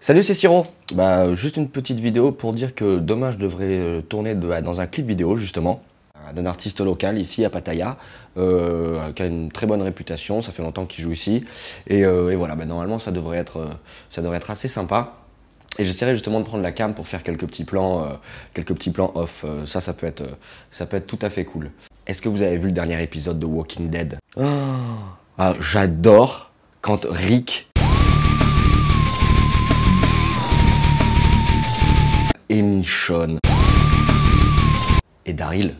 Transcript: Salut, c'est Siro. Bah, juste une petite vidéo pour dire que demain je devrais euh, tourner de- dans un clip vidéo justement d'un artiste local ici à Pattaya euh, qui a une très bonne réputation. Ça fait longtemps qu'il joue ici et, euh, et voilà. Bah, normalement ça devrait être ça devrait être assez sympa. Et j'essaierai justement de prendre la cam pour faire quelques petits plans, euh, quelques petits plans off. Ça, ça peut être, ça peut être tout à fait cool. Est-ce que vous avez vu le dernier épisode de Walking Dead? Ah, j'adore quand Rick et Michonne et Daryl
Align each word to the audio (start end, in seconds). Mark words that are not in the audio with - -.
Salut, 0.00 0.22
c'est 0.22 0.34
Siro. 0.34 0.66
Bah, 0.94 1.34
juste 1.34 1.56
une 1.56 1.68
petite 1.68 1.98
vidéo 1.98 2.30
pour 2.30 2.52
dire 2.52 2.74
que 2.74 2.98
demain 2.98 3.32
je 3.32 3.38
devrais 3.38 3.64
euh, 3.64 4.00
tourner 4.02 4.34
de- 4.34 4.60
dans 4.60 4.80
un 4.80 4.86
clip 4.86 5.06
vidéo 5.06 5.36
justement 5.36 5.82
d'un 6.34 6.46
artiste 6.46 6.80
local 6.80 7.18
ici 7.18 7.44
à 7.44 7.50
Pattaya 7.50 7.96
euh, 8.36 9.12
qui 9.12 9.22
a 9.22 9.26
une 9.26 9.50
très 9.50 9.66
bonne 9.66 9.82
réputation. 9.82 10.42
Ça 10.42 10.52
fait 10.52 10.62
longtemps 10.62 10.86
qu'il 10.86 11.02
joue 11.04 11.12
ici 11.12 11.44
et, 11.88 12.04
euh, 12.04 12.30
et 12.30 12.36
voilà. 12.36 12.54
Bah, 12.54 12.66
normalement 12.66 12.98
ça 12.98 13.10
devrait 13.10 13.38
être 13.38 13.66
ça 14.10 14.22
devrait 14.22 14.36
être 14.36 14.50
assez 14.50 14.68
sympa. 14.68 15.12
Et 15.78 15.84
j'essaierai 15.84 16.12
justement 16.12 16.40
de 16.40 16.46
prendre 16.46 16.62
la 16.62 16.72
cam 16.72 16.94
pour 16.94 17.06
faire 17.06 17.22
quelques 17.22 17.46
petits 17.46 17.64
plans, 17.64 18.02
euh, 18.02 18.06
quelques 18.54 18.74
petits 18.74 18.90
plans 18.90 19.12
off. 19.14 19.44
Ça, 19.66 19.82
ça 19.82 19.92
peut 19.92 20.06
être, 20.06 20.22
ça 20.72 20.86
peut 20.86 20.96
être 20.96 21.06
tout 21.06 21.18
à 21.20 21.28
fait 21.28 21.44
cool. 21.44 21.70
Est-ce 22.06 22.22
que 22.22 22.30
vous 22.30 22.40
avez 22.40 22.56
vu 22.56 22.68
le 22.68 22.72
dernier 22.72 23.02
épisode 23.02 23.38
de 23.38 23.44
Walking 23.44 23.90
Dead? 23.90 24.16
Ah, 24.38 25.52
j'adore 25.60 26.50
quand 26.80 27.04
Rick 27.10 27.65
et 32.48 32.62
Michonne 32.62 33.38
et 35.24 35.32
Daryl 35.32 35.74